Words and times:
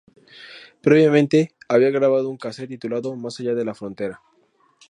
Previamente 0.81 1.53
había 1.69 1.91
grabado 1.91 2.27
un 2.31 2.37
casette 2.39 2.69
titulado 2.69 3.15
"Más 3.15 3.39
allá 3.39 3.53
de 3.53 3.65
la 3.65 3.75
frontera". 3.75 4.19